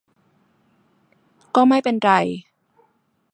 [1.55, 2.11] ก็ไม่เป็นไร